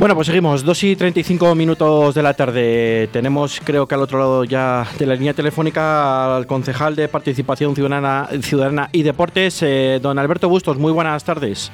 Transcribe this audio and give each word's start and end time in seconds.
Bueno, 0.00 0.14
pues 0.14 0.28
seguimos, 0.28 0.64
2 0.64 0.84
y 0.84 0.96
35 0.96 1.54
minutos 1.54 2.14
de 2.14 2.22
la 2.22 2.32
tarde. 2.32 3.10
Tenemos, 3.12 3.60
creo 3.62 3.86
que 3.86 3.94
al 3.94 4.00
otro 4.00 4.18
lado 4.18 4.44
ya 4.44 4.86
de 4.98 5.04
la 5.04 5.14
línea 5.14 5.34
telefónica, 5.34 6.36
al 6.36 6.46
concejal 6.46 6.96
de 6.96 7.06
Participación 7.06 7.74
Ciudadana, 7.74 8.26
Ciudadana 8.40 8.88
y 8.92 9.02
Deportes, 9.02 9.62
eh, 9.62 10.00
don 10.00 10.18
Alberto 10.18 10.48
Bustos. 10.48 10.78
Muy 10.78 10.90
buenas 10.90 11.22
tardes. 11.22 11.70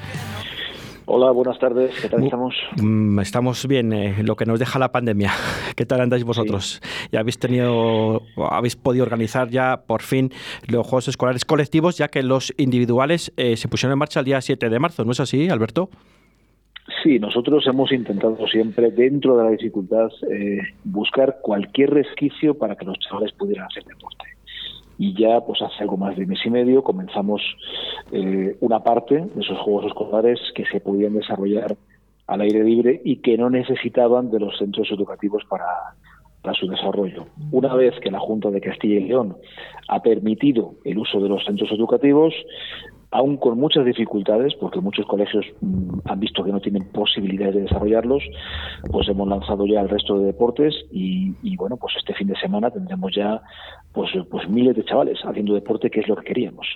Hola, 1.05 1.31
buenas 1.31 1.57
tardes. 1.61 1.95
¿Qué 2.03 2.09
tal 2.09 2.25
estamos? 2.25 2.53
Mm, 2.83 3.21
estamos 3.21 3.65
bien, 3.69 3.93
eh, 3.93 4.17
lo 4.25 4.35
que 4.35 4.45
nos 4.45 4.59
deja 4.59 4.81
la 4.81 4.91
pandemia. 4.91 5.33
¿Qué 5.77 5.87
tal 5.87 6.01
andáis 6.01 6.25
vosotros? 6.25 6.83
Ya 7.13 7.21
habéis 7.21 7.39
tenido, 7.39 8.23
habéis 8.51 8.75
podido 8.75 9.05
organizar 9.05 9.51
ya 9.51 9.85
por 9.87 10.03
fin 10.03 10.33
los 10.67 10.85
Juegos 10.85 11.07
Escolares 11.07 11.45
colectivos, 11.45 11.97
ya 11.97 12.09
que 12.09 12.25
los 12.25 12.53
individuales 12.57 13.33
eh, 13.37 13.57
se 13.57 13.69
pusieron 13.69 13.93
en 13.93 14.01
marcha 14.01 14.19
el 14.19 14.27
día 14.27 14.41
7 14.41 14.69
de 14.69 14.79
marzo, 14.81 15.05
¿no 15.05 15.13
es 15.13 15.21
así, 15.21 15.49
Alberto? 15.49 15.91
Sí, 17.03 17.19
nosotros 17.19 17.67
hemos 17.67 17.91
intentado 17.91 18.47
siempre, 18.47 18.91
dentro 18.91 19.37
de 19.37 19.45
la 19.45 19.51
dificultad, 19.51 20.09
eh, 20.31 20.61
buscar 20.85 21.39
cualquier 21.43 21.91
resquicio 21.91 22.57
para 22.57 22.77
que 22.77 22.85
los 22.85 22.99
chavales 22.99 23.33
pudieran 23.33 23.67
hacer 23.67 23.85
deporte. 23.85 24.25
Y 24.99 25.15
ya, 25.21 25.41
pues 25.41 25.61
hace 25.63 25.83
algo 25.83 25.97
más 25.97 26.17
de 26.17 26.27
mes 26.27 26.39
y 26.45 26.51
medio, 26.51 26.83
comenzamos 26.83 27.43
eh, 28.13 28.57
una 28.61 28.81
parte 28.81 29.17
de 29.17 29.41
esos 29.41 29.59
juegos 29.59 29.87
escolares 29.87 30.41
que 30.55 30.65
se 30.67 30.81
podían 30.81 31.15
desarrollar 31.15 31.77
al 32.29 32.41
aire 32.41 32.65
libre 32.65 33.01
y 33.05 33.17
que 33.17 33.37
no 33.37 33.51
necesitaban 33.51 34.31
de 34.31 34.41
los 34.41 34.57
centros 34.57 34.89
educativos 34.91 35.45
para, 35.49 35.67
para 36.43 36.55
su 36.55 36.67
desarrollo. 36.67 37.27
Una 37.51 37.75
vez 37.75 37.95
que 38.01 38.11
la 38.11 38.21
Junta 38.21 38.51
de 38.51 38.61
Castilla 38.61 39.01
y 39.01 39.09
León 39.09 39.37
ha 39.89 40.01
permitido 40.03 40.75
el 40.85 40.99
uso 40.99 41.21
de 41.21 41.29
los 41.29 41.45
centros 41.45 41.71
educativos, 41.73 42.33
aún 43.17 43.39
con 43.39 43.59
muchas 43.59 43.85
dificultades, 43.85 44.55
porque 44.61 44.81
muchos 44.81 45.07
colegios 45.07 45.47
mm, 45.61 46.01
han 46.05 46.21
visto 46.21 46.45
que 46.45 46.53
no 46.53 46.61
tienen 46.61 46.85
posibilidades 46.93 47.55
de 47.55 47.63
desarrollarlos, 47.63 48.23
pues 48.91 49.09
hemos 49.09 49.27
lanzado 49.27 49.67
ya 49.67 49.81
el 49.81 49.89
resto 49.89 50.19
de 50.19 50.27
deportes 50.27 50.75
y, 50.91 51.57
bueno, 51.57 51.77
pues 51.79 51.95
este 51.97 52.13
fin 52.15 52.29
de 52.29 52.37
semana 52.37 52.71
tendremos 52.71 53.15
ya 53.15 53.41
pues, 53.93 54.11
pues 54.31 54.47
miles 54.51 54.77
de 54.77 54.85
chavales 54.85 55.19
haciendo 55.25 55.55
deporte, 55.55 55.89
que 55.89 56.01
es 56.01 56.09
lo 56.09 56.17
que 56.17 56.25
queríamos. 56.25 56.67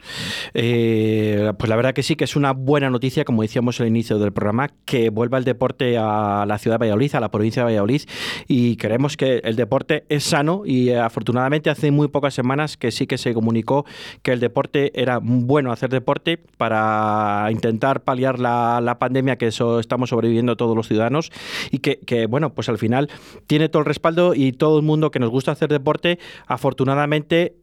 Eh, 0.55 1.53
pues 1.59 1.69
la 1.69 1.77
verdad 1.77 1.92
que 1.92 2.03
sí, 2.03 2.17
que 2.17 2.25
es 2.25 2.34
una 2.34 2.53
buena 2.53 2.89
noticia, 2.89 3.25
como 3.25 3.43
decíamos 3.43 3.78
al 3.81 3.89
inicio 3.89 4.19
del 4.19 4.33
programa, 4.33 4.69
que 4.87 5.11
vuelva 5.11 5.37
el 5.37 5.45
deporte 5.45 5.98
a 5.98 6.47
la 6.47 6.56
ciudad 6.56 6.77
de 6.77 6.87
Valladolid, 6.87 7.15
a 7.15 7.20
la 7.20 7.31
provincia 7.31 7.62
de 7.62 7.67
Valladolid, 7.67 8.03
y 8.48 8.77
creemos 8.77 9.19
que 9.19 9.43
el 9.45 9.56
deporte 9.56 10.05
es 10.09 10.25
sano 10.25 10.62
y 10.65 10.93
afortunadamente 10.93 11.69
hace 11.69 11.91
muy 11.91 12.09
pocas 12.09 12.33
semanas 12.33 12.78
que 12.78 12.91
sí 12.91 13.06
que 13.06 13.19
se 13.19 13.34
comunicó 13.34 13.84
que 14.22 14.33
el 14.33 14.41
deporte 14.41 14.98
era 14.98 15.19
bueno 15.22 15.72
hacer 15.72 15.91
deporte 15.91 16.30
para 16.36 17.48
intentar 17.50 18.03
paliar 18.03 18.39
la, 18.39 18.97
pandemia 18.98 19.36
que 19.36 19.47
eso 19.47 19.81
estamos 19.81 20.11
sobreviviendo 20.11 20.56
todos 20.56 20.77
los 20.77 20.89
ciudadanos 20.89 21.31
y 21.70 21.78
que, 21.78 22.27
bueno, 22.27 22.53
pues 22.53 22.69
al 22.69 22.78
final 22.78 23.09
tiene 23.47 23.69
todo 23.69 23.81
el 23.81 23.87
respaldo 23.87 24.34
y 24.34 24.53
todo 24.53 24.78
el 24.78 24.84
mundo 24.84 25.11
que 25.11 25.19
nos 25.19 25.31
gusta 25.31 25.53
hacer 25.53 25.69
deporte, 25.70 26.19
afortunadamente, 26.47 27.55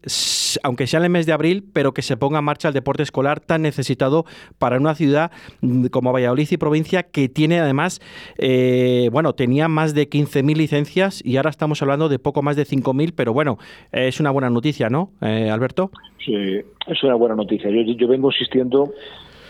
aunque 0.63 0.87
sea 0.87 0.99
en 0.99 1.05
el 1.05 1.09
mes 1.11 1.25
de 1.25 1.33
abril, 1.33 1.63
pero 1.73 1.93
que 1.93 2.01
se 2.01 2.17
ponga 2.17 2.39
en 2.39 2.45
marcha 2.45 2.69
el 2.69 2.73
deporte 2.73 3.03
escolar 3.03 3.39
tan 3.39 3.61
necesitado 3.61 4.25
para 4.57 4.77
una 4.77 4.95
ciudad 4.95 5.31
mm, 5.61 5.87
como 5.87 6.11
Valladolid 6.11 6.47
y 6.49 6.57
provincia 6.57 7.03
que 7.03 7.29
tiene 7.29 7.59
además, 7.59 8.01
eh, 8.37 9.09
bueno, 9.11 9.33
tenía 9.33 9.67
más 9.67 9.93
de 9.93 10.09
15.000 10.09 10.55
licencias 10.55 11.21
y 11.23 11.37
ahora 11.37 11.49
estamos 11.49 11.81
hablando 11.81 12.09
de 12.09 12.19
poco 12.19 12.41
más 12.41 12.55
de 12.55 12.65
5.000, 12.65 13.13
pero 13.15 13.33
bueno, 13.33 13.57
es 13.91 14.19
una 14.19 14.31
buena 14.31 14.49
noticia, 14.49 14.89
¿no, 14.89 15.11
eh, 15.21 15.49
Alberto? 15.49 15.91
Sí, 16.27 16.33
es 16.33 17.03
una 17.03 17.15
buena 17.15 17.35
noticia. 17.35 17.69
Yo, 17.69 17.81
yo 17.83 18.07
vengo 18.07 18.31
insistiendo 18.47 18.93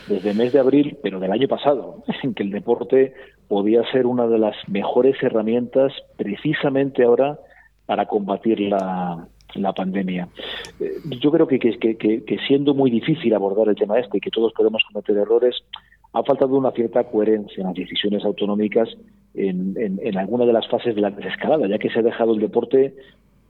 desde 0.07 0.31
el 0.31 0.37
mes 0.37 0.53
de 0.53 0.59
abril, 0.59 0.97
pero 1.03 1.19
del 1.19 1.31
año 1.31 1.47
pasado, 1.47 2.03
en 2.23 2.33
que 2.33 2.43
el 2.43 2.51
deporte 2.51 3.13
podía 3.47 3.83
ser 3.91 4.05
una 4.05 4.27
de 4.27 4.39
las 4.39 4.55
mejores 4.67 5.21
herramientas 5.21 5.93
precisamente 6.17 7.03
ahora 7.03 7.39
para 7.85 8.05
combatir 8.05 8.59
la, 8.59 9.27
la 9.55 9.73
pandemia. 9.73 10.27
Eh, 10.79 10.91
yo 11.21 11.31
creo 11.31 11.47
que, 11.47 11.59
que, 11.59 12.37
siendo 12.47 12.73
muy 12.73 12.91
difícil 12.91 13.33
abordar 13.33 13.69
el 13.69 13.75
tema 13.75 13.99
este 13.99 14.17
y 14.17 14.21
que 14.21 14.31
todos 14.31 14.52
podemos 14.53 14.83
cometer 14.91 15.15
errores, 15.17 15.55
ha 16.13 16.23
faltado 16.23 16.57
una 16.57 16.71
cierta 16.71 17.03
coherencia 17.05 17.61
en 17.61 17.67
las 17.67 17.75
decisiones 17.75 18.25
autonómicas 18.25 18.89
en, 19.33 19.75
en, 19.77 19.99
en 20.02 20.17
alguna 20.17 20.45
de 20.45 20.53
las 20.53 20.67
fases 20.67 20.95
de 20.95 21.02
la 21.02 21.11
desescalada, 21.11 21.67
ya 21.67 21.77
que 21.77 21.89
se 21.89 21.99
ha 21.99 22.02
dejado 22.03 22.33
el 22.33 22.39
deporte 22.39 22.95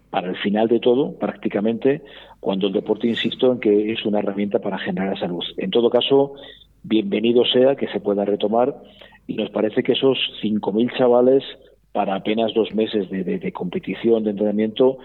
para 0.10 0.30
el 0.30 0.38
final 0.38 0.68
de 0.68 0.80
todo, 0.80 1.14
prácticamente, 1.18 2.02
cuando 2.40 2.68
el 2.68 2.74
deporte, 2.74 3.08
insisto, 3.08 3.52
en 3.52 3.60
que 3.60 3.92
es 3.92 4.06
una 4.06 4.20
herramienta 4.20 4.60
para 4.60 4.78
generar 4.78 5.20
salud. 5.20 5.44
En 5.58 5.72
todo 5.72 5.90
caso, 5.90 6.34
bienvenido 6.84 7.44
sea 7.46 7.76
que 7.76 7.88
se 7.88 8.00
pueda 8.00 8.26
retomar 8.26 8.76
y 9.28 9.36
nos 9.36 9.50
parece 9.50 9.84
que 9.84 9.94
esos 9.94 10.18
5.000 10.42 10.98
chavales 10.98 11.44
para 11.92 12.16
apenas 12.16 12.54
dos 12.54 12.74
meses 12.74 13.10
de, 13.10 13.52
competición, 13.52 14.24
de 14.24 14.30
entrenamiento, 14.30 15.00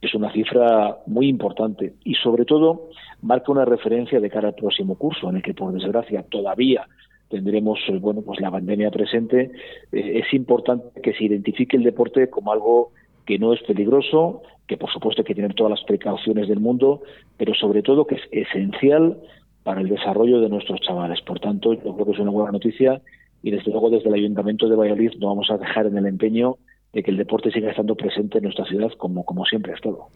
es 0.00 0.12
una 0.14 0.32
cifra 0.32 0.98
muy 1.06 1.28
importante 1.28 1.94
y 2.02 2.14
sobre 2.16 2.44
todo 2.44 2.90
marca 3.20 3.52
una 3.52 3.64
referencia 3.64 4.18
de 4.18 4.28
cara 4.28 4.48
al 4.48 4.54
próximo 4.54 4.96
curso, 4.96 5.30
en 5.30 5.36
el 5.36 5.42
que 5.42 5.54
por 5.54 5.72
desgracia 5.72 6.24
todavía 6.28 6.88
tendremos 7.28 7.78
bueno 8.00 8.22
pues 8.22 8.40
la 8.40 8.50
pandemia 8.50 8.90
presente. 8.90 9.52
Eh, 9.92 10.22
es 10.24 10.34
importante 10.34 11.00
que 11.00 11.14
se 11.14 11.24
identifique 11.24 11.76
el 11.76 11.84
deporte 11.84 12.28
como 12.28 12.52
algo 12.52 12.90
que 13.26 13.38
no 13.38 13.52
es 13.52 13.62
peligroso, 13.62 14.42
que 14.66 14.76
por 14.76 14.90
supuesto 14.90 15.22
hay 15.22 15.26
que 15.26 15.34
tener 15.34 15.54
todas 15.54 15.70
las 15.70 15.84
precauciones 15.84 16.48
del 16.48 16.60
mundo, 16.60 17.02
pero 17.36 17.54
sobre 17.54 17.82
todo 17.82 18.06
que 18.06 18.16
es 18.16 18.22
esencial 18.30 19.18
para 19.62 19.80
el 19.80 19.88
desarrollo 19.88 20.40
de 20.40 20.48
nuestros 20.48 20.80
chavales. 20.80 21.20
Por 21.22 21.40
tanto, 21.40 21.72
yo 21.72 21.94
creo 21.94 22.06
que 22.06 22.12
es 22.12 22.18
una 22.18 22.30
buena 22.30 22.52
noticia 22.52 23.00
y 23.42 23.50
desde 23.50 23.70
luego 23.70 23.90
desde 23.90 24.08
el 24.08 24.14
Ayuntamiento 24.14 24.68
de 24.68 24.76
Valladolid 24.76 25.12
no 25.18 25.28
vamos 25.28 25.50
a 25.50 25.58
dejar 25.58 25.86
en 25.86 25.96
el 25.96 26.06
empeño 26.06 26.56
de 26.92 27.02
que 27.02 27.10
el 27.10 27.16
deporte 27.16 27.50
siga 27.50 27.70
estando 27.70 27.94
presente 27.94 28.38
en 28.38 28.44
nuestra 28.44 28.64
ciudad 28.66 28.90
como, 28.98 29.24
como 29.24 29.44
siempre 29.46 29.72
ha 29.72 29.76
estado. 29.76 30.08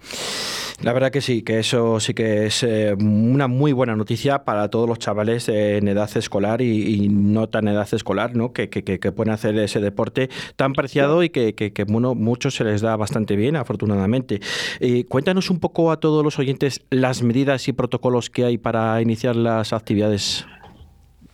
La 0.82 0.92
verdad 0.92 1.10
que 1.10 1.22
sí, 1.22 1.42
que 1.42 1.59
eso 1.59 2.00
sí 2.00 2.12
que 2.12 2.47
es 2.47 2.62
eh, 2.62 2.94
una 2.94 3.48
muy 3.48 3.72
buena 3.72 3.97
noticia 3.97 4.44
para 4.44 4.69
todos 4.69 4.87
los 4.87 4.98
chavales 4.98 5.48
en 5.48 5.88
edad 5.88 6.10
escolar 6.14 6.60
y, 6.60 7.09
no 7.09 7.48
tan 7.48 7.66
edad 7.69 7.88
escolar, 7.92 8.37
¿no? 8.37 8.53
Que, 8.53 8.69
que, 8.69 8.82
que, 8.82 9.12
pueden 9.12 9.32
hacer 9.32 9.59
ese 9.59 9.81
deporte 9.81 10.28
tan 10.56 10.75
preciado 10.75 11.22
y 11.22 11.31
que, 11.31 11.54
que, 11.54 11.84
bueno, 11.84 12.15
muchos 12.15 12.56
se 12.56 12.65
les 12.65 12.82
da 12.82 12.94
bastante 12.97 13.36
bien, 13.36 13.56
afortunadamente. 13.56 14.41
Eh, 14.81 15.04
cuéntanos 15.04 15.48
un 15.48 15.60
poco 15.60 15.91
a 15.91 15.98
todos 15.98 16.22
los 16.22 16.38
oyentes 16.38 16.84
las 16.91 17.22
medidas 17.22 17.69
y 17.69 17.72
protocolos 17.72 18.28
que 18.28 18.44
hay 18.44 18.59
para 18.59 19.00
iniciar 19.00 19.34
las 19.34 19.72
actividades 19.72 20.47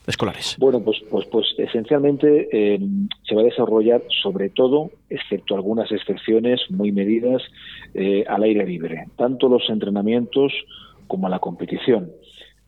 escolares? 0.06 0.56
Bueno, 0.58 0.81
pues, 0.81 0.98
pues, 1.10 1.26
pues 1.26 1.47
esencialmente 1.58 2.48
eh, 2.52 2.78
se 3.22 3.34
va 3.34 3.42
a 3.42 3.44
desarrollar 3.44 4.02
sobre 4.22 4.50
todo, 4.50 4.91
excepto 5.10 5.54
algunas 5.54 5.91
excepciones 5.92 6.60
muy 6.70 6.92
medidas, 6.92 7.42
eh, 7.94 8.25
al 8.26 8.42
aire 8.42 8.66
libre, 8.66 9.06
tanto 9.16 9.48
los 9.48 9.69
entrenamientos 9.69 10.53
como 11.06 11.28
la 11.28 11.38
competición. 11.38 12.10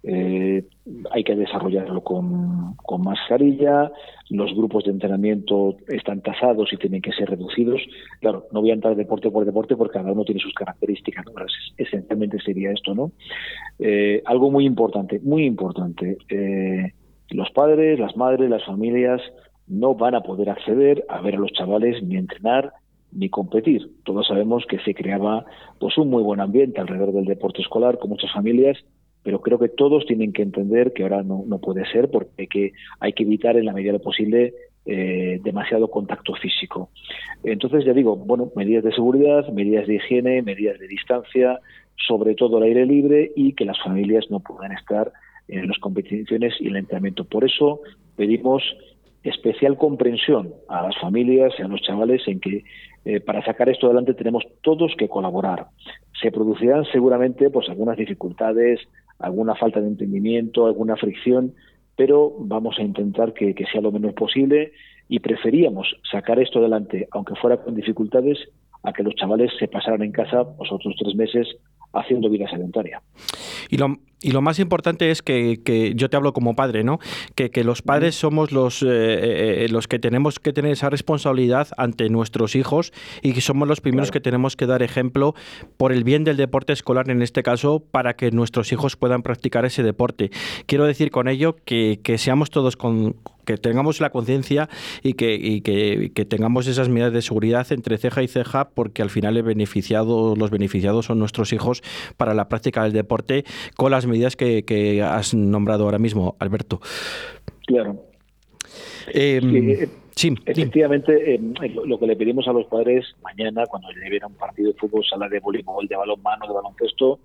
Eh, 0.03 0.65
hay 1.13 1.25
que 1.25 1.35
desarrollarlo 1.35 2.03
con, 2.03 2.75
con, 2.77 3.01
mascarilla, 3.01 3.91
los 4.29 4.55
grupos 4.55 4.85
de 4.85 4.91
entrenamiento 4.91 5.77
están 5.89 6.21
tasados 6.21 6.71
y 6.75 6.77
tienen 6.77 7.01
que 7.01 7.13
ser 7.13 7.31
reducidos. 7.31 7.81
Claro, 8.21 8.45
no 8.53 8.61
voy 8.61 8.71
a 8.71 8.75
entrar 8.75 8.97
deporte 8.97 9.31
por 9.31 9.47
deporte 9.47 9.77
porque 9.77 9.99
cada 9.99 10.13
uno 10.13 10.25
tiene 10.25 10.43
sus 10.43 10.53
características, 10.53 11.25
¿no? 11.25 11.33
esencialmente 11.79 12.39
sería 12.41 12.71
esto, 12.71 12.95
¿no? 12.95 13.13
algo 14.27 14.51
muy 14.51 14.67
importante, 14.67 15.21
muy 15.21 15.47
importante. 15.47 16.19
Los 17.31 17.51
padres, 17.51 17.99
las 17.99 18.15
madres, 18.15 18.51
las 18.51 18.65
familias 18.65 19.23
no 19.67 19.95
van 19.95 20.15
a 20.15 20.21
poder 20.21 20.51
acceder 20.51 21.05
a 21.09 21.21
ver 21.21 21.37
a 21.37 21.39
los 21.39 21.53
chavales 21.53 22.03
ni 22.03 22.17
entrenar 22.17 22.73
ni 23.15 23.29
competir. 23.29 23.91
Todos 24.05 24.27
sabemos 24.27 24.65
que 24.69 24.79
se 24.81 24.95
creaba 24.95 25.45
pues 25.79 25.97
un 25.99 26.11
muy 26.11 26.23
buen 26.23 26.41
ambiente 26.41 26.81
alrededor 26.81 27.13
del 27.13 27.25
deporte 27.25 27.63
escolar 27.63 27.99
con 27.99 28.11
muchas 28.11 28.33
familias, 28.33 28.79
pero 29.23 29.41
creo 29.41 29.59
que 29.59 29.69
todos 29.69 30.05
tienen 30.07 30.33
que 30.33 30.43
entender 30.43 30.93
que 30.93 31.03
ahora 31.03 31.23
no, 31.23 31.45
puede 31.59 31.87
ser 31.87 32.11
porque 32.11 32.33
hay 32.39 32.47
que, 32.47 32.73
hay 33.01 33.13
que 33.13 33.23
evitar 33.23 33.57
en 33.57 33.65
la 33.65 33.73
medida 33.73 33.93
de 33.93 33.99
lo 33.99 34.05
posible 34.05 34.55
eh, 34.85 35.41
demasiado 35.43 35.89
contacto 35.89 36.35
físico. 36.35 36.91
Entonces, 37.43 37.85
ya 37.87 37.95
digo, 37.95 38.17
bueno, 38.17 38.51
medidas 38.55 38.85
de 38.85 38.93
seguridad, 38.93 39.49
medidas 39.49 39.87
de 39.87 39.95
higiene, 39.95 40.43
medidas 40.43 40.79
de 40.79 40.89
distancia, 40.89 41.59
sobre 42.07 42.35
todo 42.35 42.59
al 42.59 42.65
aire 42.65 42.85
libre 42.85 43.33
y 43.35 43.55
que 43.55 43.65
las 43.65 43.81
familias 43.83 44.27
no 44.31 44.41
puedan 44.41 44.73
estar 44.73 45.11
en 45.49 45.69
las 45.69 45.79
competiciones 45.79 46.55
y 46.61 46.69
el 46.69 46.77
entrenamiento. 46.77 47.25
Por 47.25 47.45
eso 47.45 47.81
pedimos 48.17 48.63
especial 49.25 49.77
comprensión 49.79 50.55
a 50.69 50.83
las 50.83 50.97
familias 51.01 51.53
y 51.59 51.63
a 51.63 51.69
los 51.69 51.81
chavales 51.81 52.23
en 52.29 52.41
que 52.41 52.65
eh, 53.05 53.21
para 53.21 53.45
sacar 53.45 53.69
esto 53.69 53.87
adelante 53.87 54.15
tenemos 54.15 54.45
todos 54.63 54.95
que 54.97 55.09
colaborar. 55.09 55.67
Se 56.21 56.31
producirán 56.31 56.85
seguramente 56.93 57.51
pues 57.51 57.69
algunas 57.69 57.97
dificultades, 57.97 58.81
alguna 59.19 59.55
falta 59.55 59.81
de 59.81 59.89
entendimiento, 59.89 60.67
alguna 60.67 60.97
fricción, 60.97 61.55
pero 61.97 62.35
vamos 62.39 62.77
a 62.79 62.83
intentar 62.83 63.33
que, 63.33 63.55
que 63.55 63.67
sea 63.67 63.81
lo 63.81 63.93
menos 63.93 64.13
posible 64.15 64.73
y 65.09 65.21
preferíamos 65.21 65.97
sacar 66.11 66.39
esto 66.39 66.59
adelante, 66.59 67.09
aunque 67.13 67.35
fuera 67.35 67.59
con 67.59 67.75
dificultades, 67.75 68.39
a 68.83 68.93
que 68.93 69.03
los 69.03 69.15
chavales 69.15 69.51
se 69.59 69.69
pasaran 69.69 70.03
en 70.03 70.13
casa 70.13 70.45
los 70.59 70.71
otros 70.71 70.95
tres 70.99 71.15
meses 71.15 71.49
haciendo 71.95 72.29
vida 72.29 72.49
sedentaria. 72.51 73.01
Y 73.71 73.77
y 74.25 74.31
lo 74.31 74.41
más 74.41 74.59
importante 74.59 75.11
es 75.11 75.21
que, 75.21 75.61
que, 75.63 75.93
yo 75.95 76.09
te 76.09 76.17
hablo 76.17 76.33
como 76.33 76.57
padre, 76.57 76.83
¿no? 76.83 76.99
Que, 77.35 77.51
que 77.51 77.63
los 77.63 77.83
padres 77.83 78.15
somos 78.15 78.53
los, 78.53 78.83
eh, 78.83 78.87
eh, 78.87 79.67
los 79.69 79.87
que 79.87 79.99
tenemos 79.99 80.39
que 80.39 80.55
tener 80.55 80.73
esa 80.73 80.89
responsabilidad 80.89 81.69
ante 81.77 82.09
nuestros 82.09 82.57
hijos 82.57 82.95
y 83.21 83.35
que 83.35 83.43
somos 83.43 83.69
los 83.69 83.83
primeros 83.83 84.11
que 84.11 84.21
tenemos 84.21 84.57
que 84.57 84.65
dar 84.67 84.83
ejemplo 84.83 85.35
por 85.77 85.93
el 85.93 86.05
bien 86.05 86.25
del 86.25 86.39
deporte 86.39 86.73
escolar 86.73 87.11
en 87.11 87.21
este 87.21 87.43
caso 87.43 87.81
para 87.81 88.17
que 88.17 88.31
nuestros 88.31 88.73
hijos 88.73 88.97
puedan 88.97 89.23
practicar 89.23 89.67
ese 89.67 89.83
deporte. 89.83 90.31
Quiero 90.65 90.87
decir 90.87 91.11
con 91.11 91.29
ello 91.29 91.57
que, 91.67 92.01
que 92.03 92.17
seamos 92.17 92.49
todos 92.49 92.79
con, 92.79 93.17
que 93.45 93.59
tengamos 93.59 94.01
la 94.01 94.11
conciencia 94.11 94.69
y, 95.03 95.15
que, 95.15 95.35
y 95.35 95.61
que, 95.61 96.13
que, 96.15 96.25
tengamos 96.25 96.67
esas 96.67 96.89
medidas 96.89 97.13
de 97.13 97.23
seguridad 97.23 97.71
entre 97.73 97.99
ceja 97.99 98.23
y 98.23 98.29
ceja, 98.29 98.71
porque 98.71 99.03
al 99.03 99.11
final 99.11 99.37
el 99.37 99.43
beneficiado, 99.43 100.35
los 100.37 100.51
beneficiados 100.51 101.07
son 101.07 101.19
nuestros 101.19 101.53
hijos 101.53 101.83
para 102.17 102.35
la 102.35 102.49
práctica 102.49 102.83
del 102.85 102.93
deporte 102.93 103.45
con 103.77 103.91
las 103.91 104.07
medidas 104.07 104.14
que, 104.37 104.65
que 104.65 105.03
has 105.03 105.35
nombrado 105.35 105.85
ahora 105.85 105.99
mismo, 105.99 106.37
Alberto. 106.39 106.81
Claro. 107.67 108.03
Eh, 109.13 109.41
sí, 110.15 110.29
sí, 110.31 110.35
efectivamente, 110.47 111.35
eh, 111.35 111.41
lo 111.85 111.99
que 111.99 112.07
le 112.07 112.17
pedimos 112.17 112.49
a 112.49 112.53
los 112.53 112.67
padres 112.67 113.05
mañana, 113.23 113.67
cuando 113.67 113.89
lleven 113.91 114.23
a 114.23 114.27
un 114.27 114.35
partido 114.35 114.73
de 114.73 114.79
fútbol, 114.79 115.05
sala 115.05 115.29
de 115.29 115.41
voleibol, 115.41 115.87
de 115.87 115.97
balonmano, 115.97 116.47
de 116.47 116.55
baloncesto, 116.55 117.21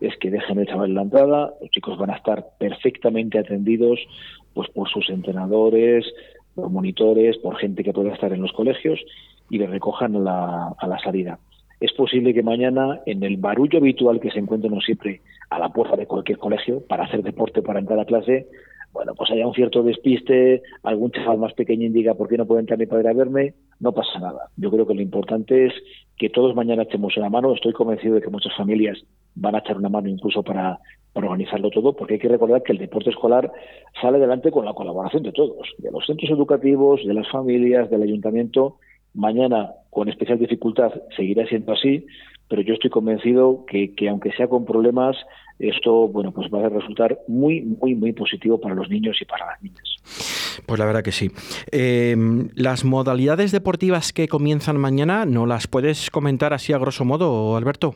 es 0.00 0.16
que 0.18 0.30
dejen 0.30 0.58
el 0.58 0.66
chaval 0.66 0.90
en 0.90 0.94
la 0.94 1.02
entrada, 1.02 1.54
los 1.60 1.70
chicos 1.70 1.98
van 1.98 2.10
a 2.10 2.16
estar 2.16 2.46
perfectamente 2.58 3.38
atendidos 3.38 3.98
pues 4.54 4.68
por 4.70 4.88
sus 4.88 5.10
entrenadores, 5.10 6.06
por 6.54 6.70
monitores, 6.70 7.36
por 7.38 7.56
gente 7.56 7.82
que 7.82 7.92
pueda 7.92 8.12
estar 8.12 8.32
en 8.32 8.42
los 8.42 8.52
colegios 8.52 9.00
y 9.50 9.58
le 9.58 9.66
recojan 9.66 10.24
la, 10.24 10.74
a 10.78 10.86
la 10.86 10.98
salida. 10.98 11.38
Es 11.80 11.92
posible 11.92 12.34
que 12.34 12.42
mañana, 12.42 13.00
en 13.06 13.22
el 13.22 13.36
barullo 13.36 13.78
habitual 13.78 14.20
que 14.20 14.30
se 14.30 14.38
encuentra 14.38 14.70
siempre 14.80 15.20
a 15.50 15.58
la 15.58 15.68
puerta 15.68 15.96
de 15.96 16.06
cualquier 16.06 16.38
colegio 16.38 16.82
para 16.86 17.04
hacer 17.04 17.22
deporte, 17.22 17.62
para 17.62 17.78
entrar 17.78 18.00
a 18.00 18.04
clase, 18.04 18.48
bueno, 18.92 19.14
pues 19.14 19.30
haya 19.30 19.46
un 19.46 19.54
cierto 19.54 19.82
despiste, 19.82 20.62
algún 20.82 21.10
chaval 21.12 21.38
más 21.38 21.52
pequeño 21.52 21.90
diga 21.92 22.14
por 22.14 22.28
qué 22.28 22.36
no 22.36 22.46
puede 22.46 22.60
entrar 22.60 22.78
mi 22.78 22.86
padre 22.86 23.10
a 23.10 23.12
verme, 23.12 23.54
no 23.80 23.92
pasa 23.92 24.18
nada. 24.18 24.48
Yo 24.56 24.70
creo 24.70 24.86
que 24.86 24.94
lo 24.94 25.02
importante 25.02 25.66
es 25.66 25.72
que 26.16 26.30
todos 26.30 26.56
mañana 26.56 26.82
echemos 26.82 27.16
una 27.16 27.28
mano. 27.28 27.54
Estoy 27.54 27.72
convencido 27.72 28.14
de 28.16 28.22
que 28.22 28.30
muchas 28.30 28.56
familias 28.56 28.98
van 29.34 29.54
a 29.54 29.58
echar 29.58 29.76
una 29.76 29.88
mano 29.88 30.08
incluso 30.08 30.42
para, 30.42 30.80
organizarlo 31.14 31.70
todo, 31.70 31.94
porque 31.94 32.14
hay 32.14 32.20
que 32.20 32.28
recordar 32.28 32.62
que 32.62 32.72
el 32.72 32.78
deporte 32.78 33.10
escolar 33.10 33.50
sale 34.00 34.18
adelante 34.18 34.50
con 34.50 34.64
la 34.64 34.72
colaboración 34.72 35.22
de 35.24 35.32
todos, 35.32 35.68
de 35.78 35.90
los 35.90 36.06
centros 36.06 36.30
educativos, 36.30 37.04
de 37.04 37.14
las 37.14 37.28
familias, 37.28 37.90
del 37.90 38.02
ayuntamiento. 38.02 38.76
Mañana, 39.14 39.72
con 39.90 40.08
especial 40.08 40.38
dificultad, 40.38 40.92
seguirá 41.16 41.46
siendo 41.46 41.72
así, 41.72 42.06
pero 42.48 42.62
yo 42.62 42.74
estoy 42.74 42.90
convencido 42.90 43.64
que, 43.66 43.94
que 43.94 44.08
aunque 44.08 44.32
sea 44.32 44.48
con 44.48 44.64
problemas, 44.64 45.16
esto 45.58 46.08
bueno 46.08 46.32
pues 46.32 46.48
va 46.52 46.64
a 46.64 46.68
resultar 46.68 47.18
muy 47.26 47.62
muy 47.62 47.94
muy 47.94 48.12
positivo 48.12 48.60
para 48.60 48.74
los 48.74 48.88
niños 48.88 49.16
y 49.20 49.24
para 49.24 49.46
las 49.46 49.62
niñas. 49.62 49.96
Pues 50.66 50.78
la 50.78 50.86
verdad 50.86 51.02
que 51.02 51.12
sí. 51.12 51.30
Em, 51.70 52.48
las 52.54 52.84
modalidades 52.84 53.52
deportivas 53.52 54.12
que 54.12 54.28
comienzan 54.28 54.76
mañana, 54.76 55.24
¿no 55.24 55.46
las 55.46 55.66
puedes 55.66 56.10
comentar 56.10 56.52
así 56.52 56.72
a 56.72 56.78
grosso 56.78 57.04
modo, 57.04 57.56
Alberto? 57.56 57.94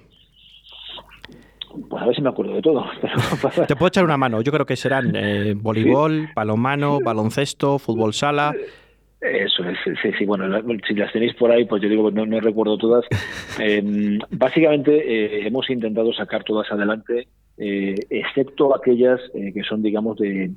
Pues 1.89 2.03
a 2.03 2.07
ver 2.07 2.15
si 2.15 2.23
me 2.23 2.29
acuerdo 2.29 2.55
de 2.55 2.63
todo. 2.63 2.85
Te 3.67 3.77
puedo 3.77 3.89
echar 3.89 4.05
una 4.05 4.19
mano. 4.19 4.43
Yo 4.43 4.53
creo 4.53 4.67
que 4.67 4.77
serán 4.77 5.13
eh, 5.17 5.55
voleibol, 5.57 6.29
balonmano, 6.35 6.99
baloncesto, 7.03 7.79
fútbol 7.79 8.13
sala. 8.13 8.55
Eso 9.23 9.65
es, 9.65 9.79
sí, 10.03 10.11
sí, 10.19 10.25
bueno, 10.25 10.45
si 10.87 10.95
las 10.95 11.13
tenéis 11.13 11.33
por 11.35 11.53
ahí, 11.53 11.65
pues 11.65 11.81
yo 11.81 11.89
digo, 11.89 12.11
no, 12.11 12.27
no 12.27 12.41
recuerdo 12.41 12.77
todas. 12.77 13.05
Em, 13.61 14.19
básicamente 14.31 14.97
eh, 14.97 15.47
hemos 15.47 15.69
intentado 15.71 16.13
sacar 16.13 16.43
todas 16.43 16.71
adelante, 16.73 17.29
eh, 17.59 17.95
excepto 18.11 18.75
aquellas 18.75 19.21
que 19.33 19.63
son, 19.63 19.83
digamos, 19.83 20.19
de, 20.19 20.51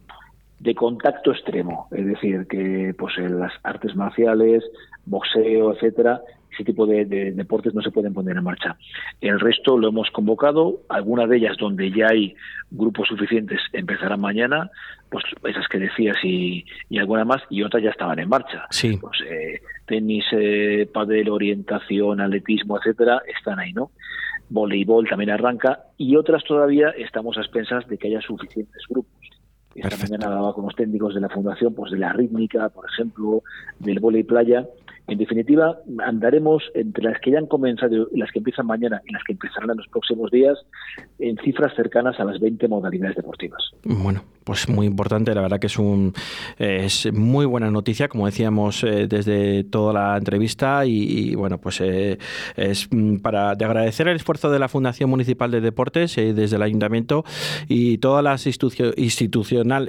de 0.59 0.75
contacto 0.75 1.31
extremo, 1.31 1.87
es 1.91 2.05
decir, 2.05 2.47
que 2.47 2.95
pues 2.97 3.17
las 3.17 3.51
artes 3.63 3.95
marciales, 3.95 4.63
boxeo, 5.05 5.73
etcétera, 5.73 6.21
ese 6.55 6.63
tipo 6.63 6.85
de, 6.87 7.05
deportes 7.05 7.73
no 7.73 7.81
se 7.81 7.91
pueden 7.91 8.13
poner 8.13 8.37
en 8.37 8.43
marcha. 8.43 8.77
El 9.21 9.39
resto 9.39 9.77
lo 9.77 9.89
hemos 9.89 10.09
convocado, 10.11 10.81
algunas 10.89 11.29
de 11.29 11.37
ellas 11.37 11.57
donde 11.59 11.91
ya 11.91 12.07
hay 12.09 12.35
grupos 12.71 13.09
suficientes 13.09 13.59
empezarán 13.73 14.21
mañana, 14.21 14.71
pues 15.09 15.23
esas 15.43 15.67
que 15.67 15.79
decías 15.79 16.17
y, 16.23 16.65
y 16.89 16.97
alguna 16.97 17.25
más, 17.25 17.43
y 17.49 17.61
otras 17.63 17.83
ya 17.83 17.89
estaban 17.89 18.19
en 18.19 18.29
marcha. 18.29 18.65
Sí. 18.71 18.97
Pues, 18.97 19.19
eh, 19.29 19.61
tenis, 19.85 20.25
eh, 20.31 20.89
padel, 20.91 21.29
orientación, 21.29 22.21
atletismo, 22.21 22.77
etcétera, 22.77 23.21
están 23.37 23.59
ahí, 23.59 23.73
¿no? 23.73 23.91
Voleibol 24.49 25.07
también 25.07 25.31
arranca 25.31 25.85
y 25.97 26.15
otras 26.15 26.43
todavía 26.43 26.89
estamos 26.91 27.37
a 27.37 27.41
expensas 27.41 27.87
de 27.87 27.97
que 27.97 28.07
haya 28.07 28.21
suficientes 28.21 28.83
grupos. 28.87 29.11
Esta 29.73 29.97
mañana 29.97 30.27
hablaba 30.27 30.53
con 30.53 30.65
los 30.65 30.75
técnicos 30.75 31.15
de 31.15 31.19
la 31.19 31.27
fundación, 31.27 31.73
pues 31.73 31.91
de 31.91 31.97
la 31.97 32.13
rítmica, 32.13 32.69
por 32.69 32.85
ejemplo, 32.89 33.43
del 33.79 33.99
volei 33.99 34.23
playa, 34.23 34.65
en 35.07 35.17
definitiva, 35.17 35.77
andaremos 36.05 36.63
entre 36.73 37.03
las 37.03 37.19
que 37.21 37.31
ya 37.31 37.37
han 37.37 37.45
comenzado, 37.45 38.07
las 38.13 38.31
que 38.31 38.39
empiezan 38.39 38.65
mañana 38.65 39.01
y 39.05 39.13
las 39.13 39.23
que 39.23 39.33
empezarán 39.33 39.69
en 39.71 39.77
los 39.77 39.87
próximos 39.87 40.31
días, 40.31 40.57
en 41.19 41.37
cifras 41.37 41.75
cercanas 41.75 42.19
a 42.19 42.23
las 42.23 42.39
20 42.39 42.67
modalidades 42.67 43.15
deportivas. 43.15 43.61
Bueno, 43.83 44.23
pues 44.43 44.67
muy 44.67 44.87
importante, 44.87 45.33
la 45.35 45.41
verdad 45.41 45.59
que 45.59 45.67
es 45.67 45.77
un 45.77 46.13
es 46.57 47.11
muy 47.13 47.45
buena 47.45 47.69
noticia, 47.69 48.07
como 48.07 48.25
decíamos 48.25 48.83
eh, 48.83 49.07
desde 49.07 49.63
toda 49.63 49.93
la 49.93 50.17
entrevista 50.17 50.85
y, 50.85 51.35
bueno, 51.35 51.59
pues 51.59 51.81
eh, 51.81 52.17
es 52.55 52.89
para 53.21 53.55
de 53.55 53.65
agradecer 53.65 54.07
el 54.07 54.15
esfuerzo 54.15 54.49
de 54.49 54.59
la 54.59 54.69
Fundación 54.69 55.09
Municipal 55.09 55.51
de 55.51 55.61
Deportes 55.61 56.17
eh, 56.17 56.33
desde 56.33 56.55
el 56.55 56.61
Ayuntamiento 56.61 57.25
y 57.67 57.97
todas 57.99 58.23
las 58.23 58.45
institucional 58.45 59.87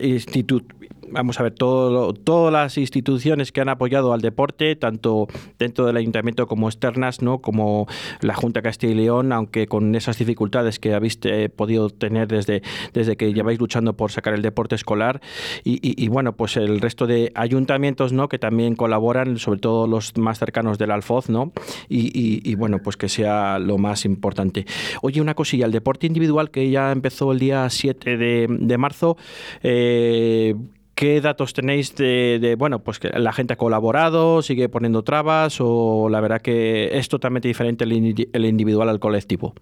vamos 1.11 1.41
a 1.41 1.43
ver, 1.43 1.55
todo, 1.55 2.13
todas 2.13 2.53
las 2.53 2.79
instituciones 2.79 3.53
que 3.53 3.61
han 3.61 3.69
apoyado 3.69 4.13
al 4.13 4.21
deporte, 4.21 4.77
tanto 4.77 5.27
dentro 5.59 5.87
del 5.87 5.97
ayuntamiento 5.97 6.47
como 6.47 6.69
externas, 6.69 7.23
¿no? 7.23 7.41
como 7.41 7.87
la 8.21 8.35
Junta 8.35 8.63
Castilla 8.63 8.93
y 8.93 8.97
León, 8.97 9.33
aunque 9.33 9.67
con 9.67 9.95
esas 9.95 10.19
dificultades 10.19 10.79
que 10.79 10.95
habéis 10.95 11.19
eh, 11.25 11.49
podido 11.49 11.91
tener 11.91 12.29
desde, 12.29 12.63
desde 12.93 13.17
que 13.17 13.33
lleváis 13.33 13.59
luchando 13.59 13.95
por 13.97 14.13
sacar 14.13 14.35
el 14.35 14.43
deporte 14.43 14.75
escolar, 14.75 15.21
y, 15.65 16.09
bueno, 16.09 16.37
pues 16.37 16.57
el 16.57 16.81
resto 16.81 17.07
de 17.07 17.33
ayuntamientos 17.35 18.13
¿no? 18.13 18.29
que 18.29 18.39
también 18.39 18.75
colaboran, 18.75 19.39
sobre 19.39 19.61
todo 19.61 19.87
los 19.87 20.17
más 20.17 20.39
cercanos 20.39 20.79
del 20.79 20.91
Alfoz, 20.91 21.29
¿no? 21.29 21.53
y, 21.89 22.55
bueno, 22.55 22.81
pues 22.83 22.97
que 22.97 23.09
sea 23.09 23.59
lo 23.59 23.79
más 23.79 24.05
importante. 24.05 24.67
Oye, 25.03 25.21
una 25.21 25.35
cosilla, 25.35 25.67
el 25.67 25.73
deporte 25.73 26.07
individual 26.07 26.51
que 26.51 26.71
ya 26.71 26.93
empezó 26.93 27.33
el 27.33 27.39
día 27.39 27.69
7 27.69 28.17
de, 28.17 28.47
de 28.49 28.79
marzo, 28.79 29.17
eh, 29.63 30.55
¿Qué 30.97 31.21
datos 31.21 31.53
tenéis 31.53 31.95
de, 31.95 32.57
bueno, 32.59 32.79
pues 32.79 32.99
que 32.99 33.11
la 33.11 33.31
gente 33.31 33.53
ha 33.53 33.57
colaborado, 33.57 34.41
sigue 34.41 34.71
poniendo 34.71 35.03
trabas 35.03 35.59
o 35.61 36.09
la 36.09 36.23
verdad 36.23 36.41
que 36.41 36.97
es 36.97 37.11
totalmente 37.11 37.49
diferente 37.49 37.85
el, 37.85 37.93
individual 38.47 38.89
al 38.89 38.99
colectivo? 38.99 39.53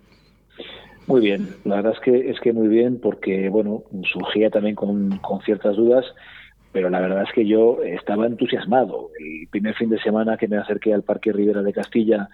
Muy 1.08 1.22
bien, 1.22 1.48
la 1.64 1.74
verdad 1.74 1.94
es 1.94 1.98
que 1.98 2.30
es 2.30 2.38
que 2.38 2.52
muy 2.52 2.68
bien 2.68 3.00
porque 3.02 3.48
bueno 3.48 3.82
surgía 4.12 4.48
también 4.48 4.76
con, 4.76 5.20
ciertas 5.44 5.74
dudas, 5.74 6.04
pero 6.70 6.88
la 6.88 7.00
verdad 7.00 7.24
es 7.24 7.32
que 7.34 7.44
yo 7.44 7.82
estaba 7.82 8.26
entusiasmado. 8.26 9.10
El 9.18 9.48
primer 9.48 9.74
fin 9.74 9.90
de 9.90 9.98
semana 9.98 10.36
que 10.36 10.46
me 10.46 10.58
acerqué 10.58 10.94
al 10.94 11.02
Parque 11.02 11.32
Rivera 11.32 11.62
de 11.62 11.72
Castilla 11.72 12.28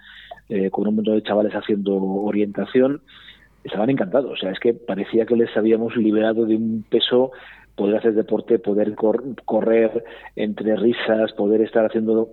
eh, 0.47 0.69
con 0.69 0.87
un 0.87 0.97
montón 0.97 1.15
de 1.15 1.23
chavales 1.23 1.53
haciendo 1.53 1.95
orientación, 1.95 3.01
estaban 3.63 3.89
encantados. 3.89 4.31
O 4.31 4.35
sea, 4.35 4.51
es 4.51 4.59
que 4.59 4.73
parecía 4.73 5.25
que 5.25 5.35
les 5.35 5.55
habíamos 5.55 5.95
liberado 5.95 6.45
de 6.45 6.55
un 6.55 6.83
peso 6.89 7.31
poder 7.75 7.97
hacer 7.97 8.13
deporte, 8.13 8.59
poder 8.59 8.95
correr 9.45 10.03
entre 10.35 10.75
risas, 10.75 11.31
poder 11.33 11.61
estar 11.61 11.85
haciendo 11.85 12.29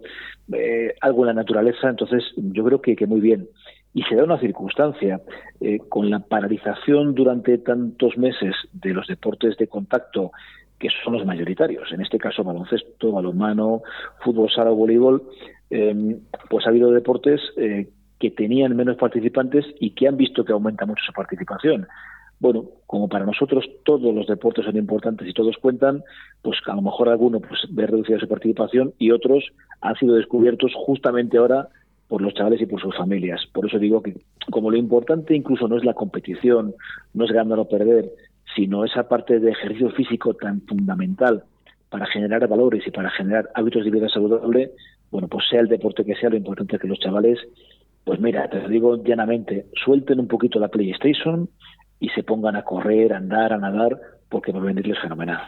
eh, 0.52 0.94
algo 1.00 1.22
en 1.22 1.28
la 1.28 1.32
naturaleza. 1.34 1.88
Entonces, 1.88 2.24
yo 2.36 2.64
creo 2.64 2.80
que, 2.80 2.96
que 2.96 3.06
muy 3.06 3.20
bien. 3.20 3.48
Y 3.94 4.02
se 4.02 4.14
da 4.14 4.24
una 4.24 4.38
circunstancia, 4.38 5.20
eh, 5.60 5.78
con 5.88 6.10
la 6.10 6.20
paralización 6.20 7.14
durante 7.14 7.58
tantos 7.58 8.18
meses 8.18 8.54
de 8.72 8.92
los 8.92 9.06
deportes 9.06 9.56
de 9.56 9.68
contacto, 9.68 10.32
que 10.78 10.88
son 11.02 11.14
los 11.14 11.26
mayoritarios, 11.26 11.90
en 11.92 12.02
este 12.02 12.18
caso 12.18 12.44
baloncesto, 12.44 13.10
balonmano, 13.10 13.82
fútbol 14.22 14.50
sala 14.50 14.70
voleibol, 14.70 15.22
eh, 15.70 16.16
pues 16.48 16.66
ha 16.66 16.68
habido 16.68 16.92
deportes 16.92 17.40
que 18.18 18.30
tenían 18.30 18.76
menos 18.76 18.96
participantes 18.96 19.64
y 19.80 19.90
que 19.90 20.08
han 20.08 20.16
visto 20.16 20.44
que 20.44 20.52
aumenta 20.52 20.86
mucho 20.86 21.02
su 21.04 21.12
participación 21.12 21.86
bueno, 22.40 22.66
como 22.86 23.08
para 23.08 23.24
nosotros 23.24 23.68
todos 23.84 24.14
los 24.14 24.26
deportes 24.26 24.64
son 24.64 24.76
importantes 24.76 25.26
y 25.26 25.32
todos 25.32 25.56
cuentan, 25.60 26.04
pues 26.42 26.58
a 26.66 26.74
lo 26.74 26.82
mejor 26.82 27.08
alguno 27.08 27.40
pues 27.40 27.60
ve 27.70 27.86
reducida 27.86 28.20
su 28.20 28.28
participación 28.28 28.94
y 28.98 29.10
otros 29.10 29.44
han 29.80 29.96
sido 29.96 30.14
descubiertos 30.14 30.72
justamente 30.74 31.38
ahora 31.38 31.68
por 32.06 32.22
los 32.22 32.34
chavales 32.34 32.60
y 32.60 32.66
por 32.66 32.80
sus 32.80 32.96
familias. 32.96 33.40
Por 33.52 33.66
eso 33.66 33.78
digo 33.78 34.02
que 34.02 34.14
como 34.50 34.70
lo 34.70 34.76
importante 34.76 35.34
incluso 35.34 35.66
no 35.66 35.76
es 35.76 35.84
la 35.84 35.94
competición, 35.94 36.74
no 37.12 37.24
es 37.24 37.32
ganar 37.32 37.58
o 37.58 37.68
perder, 37.68 38.10
sino 38.54 38.84
esa 38.84 39.08
parte 39.08 39.40
de 39.40 39.50
ejercicio 39.50 39.90
físico 39.90 40.34
tan 40.34 40.62
fundamental 40.62 41.42
para 41.90 42.06
generar 42.06 42.46
valores 42.46 42.86
y 42.86 42.90
para 42.90 43.10
generar 43.10 43.50
hábitos 43.54 43.84
de 43.84 43.90
vida 43.90 44.08
saludable, 44.08 44.70
bueno, 45.10 45.26
pues 45.26 45.44
sea 45.48 45.60
el 45.60 45.68
deporte 45.68 46.04
que 46.04 46.14
sea, 46.14 46.30
lo 46.30 46.36
importante 46.36 46.76
es 46.76 46.82
que 46.82 46.88
los 46.88 47.00
chavales, 47.00 47.38
pues 48.08 48.20
mira, 48.20 48.48
te 48.48 48.58
lo 48.58 48.68
digo 48.70 49.04
llanamente, 49.04 49.66
suelten 49.84 50.18
un 50.18 50.28
poquito 50.28 50.58
la 50.58 50.68
PlayStation, 50.68 51.50
y 52.00 52.08
se 52.08 52.22
pongan 52.22 52.56
a 52.56 52.62
correr, 52.62 53.12
a 53.12 53.18
andar, 53.18 53.52
a 53.52 53.58
nadar, 53.58 54.00
porque 54.30 54.50
va 54.50 54.60
a 54.60 54.62
venirles 54.62 54.98
fenomenal. 54.98 55.42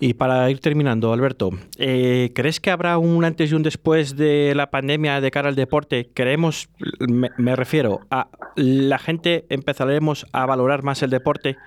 Y 0.00 0.14
para 0.14 0.50
ir 0.50 0.60
terminando, 0.60 1.12
Alberto, 1.12 1.50
eh, 1.78 2.30
¿crees 2.34 2.58
que 2.58 2.70
habrá 2.70 2.96
un 2.96 3.22
antes 3.22 3.52
y 3.52 3.54
un 3.54 3.62
después 3.62 4.16
de 4.16 4.54
la 4.54 4.70
pandemia 4.70 5.20
de 5.20 5.30
cara 5.30 5.50
al 5.50 5.56
deporte? 5.56 6.08
¿Creemos, 6.14 6.70
me, 7.06 7.54
refiero, 7.54 8.00
a 8.10 8.28
la 8.56 8.96
gente 8.96 9.44
empezaremos 9.50 10.24
a 10.32 10.46
valorar 10.46 10.82
más 10.82 11.02
el 11.02 11.10
deporte? 11.10 11.58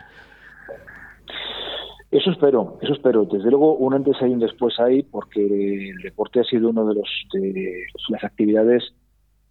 Eso 2.09 2.31
espero, 2.31 2.79
eso 2.81 2.93
espero. 2.93 3.25
Desde 3.25 3.51
luego, 3.51 3.75
un 3.75 3.93
antes 3.93 4.15
y 4.19 4.25
un 4.25 4.39
después 4.39 4.79
hay, 4.79 5.03
porque 5.03 5.91
el 5.91 5.97
deporte 5.97 6.39
ha 6.39 6.43
sido 6.43 6.71
una 6.71 6.85
de, 6.85 6.95
los, 6.95 7.07
de 7.33 7.83
las 8.09 8.23
actividades 8.23 8.95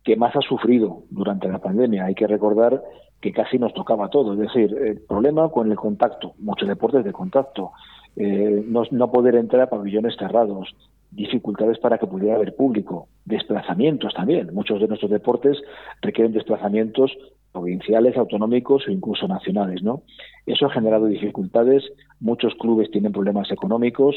que 0.05 0.17
más 0.17 0.35
ha 0.37 0.41
sufrido 0.41 1.03
durante 1.11 1.49
la 1.49 1.59
pandemia. 1.59 2.07
Hay 2.07 2.15
que 2.15 2.27
recordar 2.27 2.83
que 3.21 3.33
casi 3.33 3.59
nos 3.59 3.75
tocaba 3.75 4.09
todo, 4.09 4.33
es 4.33 4.39
decir, 4.39 4.75
el 4.75 5.01
problema 5.03 5.51
con 5.51 5.71
el 5.71 5.77
contacto, 5.77 6.35
muchos 6.39 6.67
deportes 6.67 7.05
de 7.05 7.13
contacto, 7.13 7.73
eh, 8.17 8.65
no, 8.67 9.11
poder 9.11 9.35
entrar 9.35 9.63
a 9.63 9.71
pabellones 9.71 10.17
cerrados, 10.17 10.75
dificultades 11.11 11.79
para 11.79 11.99
que 11.99 12.07
pudiera 12.07 12.37
haber 12.37 12.57
público, 12.57 13.09
desplazamientos 13.25 14.15
también. 14.15 14.55
Muchos 14.55 14.81
de 14.81 14.89
nuestros 14.89 15.11
deportes 15.11 15.59
requieren 16.01 16.33
desplazamientos 16.33 17.13
provinciales, 17.53 18.17
autonómicos 18.17 18.87
o 18.87 18.91
incluso 18.91 19.27
nacionales, 19.29 19.83
¿no? 19.83 20.03
Eso 20.47 20.67
ha 20.67 20.71
generado 20.71 21.07
dificultades, 21.07 21.85
muchos 22.21 22.55
clubes 22.55 22.91
tienen 22.91 23.13
problemas 23.13 23.51
económicos 23.51 24.17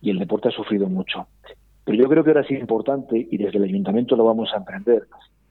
y 0.00 0.10
el 0.10 0.18
deporte 0.18 0.48
ha 0.48 0.52
sufrido 0.52 0.88
mucho. 0.88 1.26
Pero 1.84 1.98
yo 1.98 2.08
creo 2.08 2.24
que 2.24 2.30
ahora 2.30 2.44
sí 2.44 2.54
es 2.54 2.60
importante, 2.60 3.28
y 3.30 3.36
desde 3.36 3.58
el 3.58 3.64
ayuntamiento 3.64 4.16
lo 4.16 4.24
vamos 4.24 4.50
a 4.52 4.58
emprender, 4.58 5.04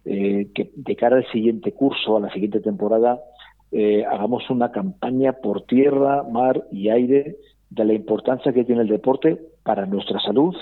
eh, 0.05 0.47
que 0.53 0.71
de 0.75 0.95
cara 0.95 1.17
al 1.17 1.27
siguiente 1.31 1.71
curso, 1.71 2.17
a 2.17 2.19
la 2.19 2.33
siguiente 2.33 2.59
temporada, 2.59 3.19
eh, 3.71 4.05
hagamos 4.05 4.49
una 4.49 4.71
campaña 4.71 5.33
por 5.33 5.63
tierra, 5.63 6.23
mar 6.23 6.63
y 6.71 6.89
aire 6.89 7.37
de 7.69 7.85
la 7.85 7.93
importancia 7.93 8.53
que 8.53 8.65
tiene 8.65 8.81
el 8.81 8.87
deporte 8.87 9.39
para 9.63 9.85
nuestra 9.85 10.19
salud 10.19 10.55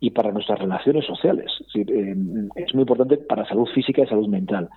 y 0.00 0.10
para 0.10 0.32
nuestras 0.32 0.58
relaciones 0.58 1.04
sociales. 1.04 1.46
Eh, 1.74 2.14
es, 2.56 2.74
muy 2.74 2.82
importante 2.82 3.18
para 3.18 3.46
salud 3.46 3.68
física 3.74 4.02
y 4.02 4.06
salud 4.06 4.28
mental. 4.28 4.68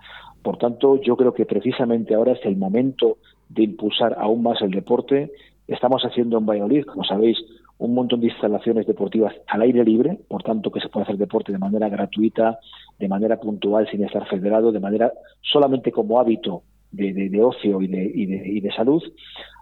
Por 0.42 0.58
tanto, 0.58 1.02
yo 1.02 1.16
creo 1.16 1.34
que 1.34 1.46
precisamente 1.46 2.14
ahora 2.14 2.34
es 2.34 2.46
el 2.46 2.58
momento 2.58 3.18
de 3.50 3.64
impulsar 3.64 4.18
aún 4.20 4.44
más 4.44 4.62
el 4.62 4.72
deporte. 4.72 5.32
Estamos 5.68 6.04
haciendo 6.04 6.38
en 6.38 6.46
Valladolid, 6.46 6.84
como 6.84 7.06
sabéis, 7.06 7.38
un 7.86 7.96
montón 7.96 8.22
de 8.22 8.28
instalaciones 8.28 8.88
deportivas 8.88 9.34
al 9.48 9.62
aire 9.62 9.84
libre, 9.84 10.18
por 10.30 10.42
tanto 10.42 10.72
que 10.72 10.80
se 10.80 10.88
puede 10.88 11.04
hacer 11.04 11.18
deporte 11.18 11.52
de 11.52 11.58
manera 11.58 11.90
gratuita, 11.90 12.60
de 12.98 13.08
manera 13.10 13.38
puntual, 13.38 13.90
sin 13.90 14.04
estar 14.04 14.26
federado, 14.28 14.72
de 14.72 14.80
manera 14.80 15.12
solamente 15.42 15.92
como 15.92 16.20
hábito 16.20 16.64
de, 16.92 17.44
ocio 17.44 17.82
y 17.82 17.88
de, 17.88 18.06
y 18.06 18.62
de 18.62 18.72
salud. 18.72 19.04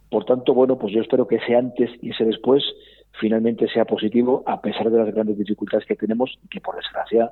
Por 0.10 0.26
tanto, 0.26 0.54
bueno, 0.54 0.78
pues 0.78 0.94
yo 0.94 1.02
espero 1.02 1.26
que 1.26 1.38
ese 1.38 1.56
antes 1.56 1.90
y 2.02 2.12
ese 2.12 2.26
después 2.26 2.64
finalmente 3.20 3.68
sea 3.70 3.86
positivo, 3.86 4.44
a 4.46 4.62
pesar 4.62 4.92
de 4.92 5.00
las 5.00 5.14
grandes 5.14 5.38
dificultades 5.38 5.88
que 5.88 5.96
tenemos 5.96 6.38
y 6.44 6.48
que, 6.48 6.62
por 6.62 6.76
desgracia, 6.76 7.32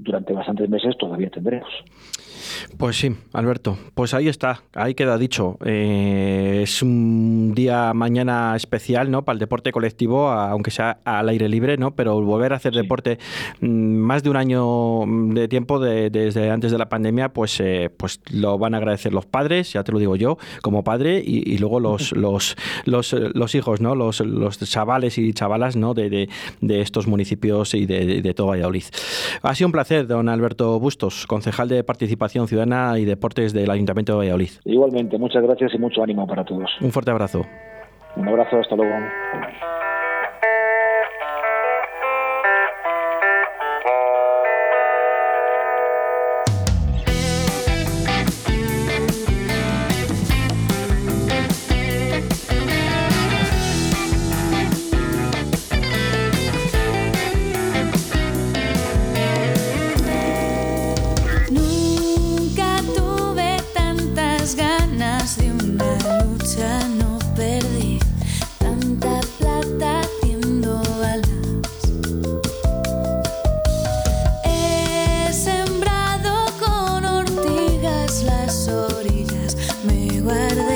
durante 0.00 0.32
bastantes 0.32 0.68
meses 0.68 0.96
todavía 0.98 1.30
tendremos. 1.30 1.68
Pues 2.78 2.96
sí, 2.96 3.14
Alberto, 3.32 3.76
pues 3.94 4.14
ahí 4.14 4.28
está, 4.28 4.62
ahí 4.74 4.94
queda 4.94 5.18
dicho. 5.18 5.58
Eh, 5.64 6.60
es 6.62 6.82
un 6.82 7.52
día 7.54 7.92
mañana 7.94 8.54
especial, 8.56 9.10
¿no? 9.10 9.24
Para 9.24 9.34
el 9.34 9.40
deporte 9.40 9.72
colectivo, 9.72 10.30
aunque 10.30 10.70
sea 10.70 10.98
al 11.04 11.28
aire 11.28 11.48
libre, 11.48 11.76
¿no? 11.76 11.94
Pero 11.94 12.20
volver 12.20 12.52
a 12.52 12.56
hacer 12.56 12.72
deporte 12.72 13.18
mm, 13.60 13.66
más 13.66 14.22
de 14.22 14.30
un 14.30 14.36
año 14.36 15.04
de 15.34 15.48
tiempo 15.48 15.78
desde 15.78 16.50
antes 16.50 16.72
de 16.72 16.78
la 16.78 16.88
pandemia, 16.88 17.32
pues, 17.32 17.60
eh, 17.60 17.90
pues 17.94 18.20
lo 18.30 18.58
van 18.58 18.74
a 18.74 18.78
agradecer 18.78 19.12
los 19.12 19.26
padres, 19.26 19.72
ya 19.72 19.84
te 19.84 19.92
lo 19.92 19.98
digo 19.98 20.16
yo, 20.16 20.38
como 20.62 20.84
padre, 20.84 21.22
y, 21.24 21.58
luego 21.58 21.80
los, 21.80 22.12
los, 22.16 22.56
los, 22.84 23.12
los, 23.12 23.54
hijos, 23.54 23.80
¿no? 23.80 23.94
Los, 23.94 24.20
los 24.20 24.58
chavales 24.58 25.18
y 25.18 25.32
chavalas, 25.32 25.76
¿no? 25.76 25.94
De, 25.94 26.28
de, 26.60 26.80
estos 26.80 27.06
municipios 27.06 27.74
y 27.74 27.84
de, 27.86 28.22
de 28.22 28.34
todo 28.34 28.48
Valladolid. 28.48 28.84
Ha 29.42 29.54
sido 29.54 29.68
un 29.68 29.72
placer, 29.90 30.06
don 30.06 30.28
Alberto 30.28 30.78
Bustos, 30.78 31.26
concejal 31.26 31.68
de 31.68 31.82
Participación 31.82 32.46
Ciudadana 32.46 32.96
y 32.98 33.04
Deportes 33.04 33.52
del 33.52 33.70
Ayuntamiento 33.70 34.12
de 34.12 34.18
Valladolid. 34.18 34.50
Igualmente, 34.64 35.18
muchas 35.18 35.42
gracias 35.42 35.74
y 35.74 35.78
mucho 35.78 36.02
ánimo 36.02 36.28
para 36.28 36.44
todos. 36.44 36.70
Un 36.80 36.92
fuerte 36.92 37.10
abrazo. 37.10 37.44
Un 38.14 38.28
abrazo, 38.28 38.58
hasta 38.60 38.76
luego. 38.76 38.94
what 80.30 80.69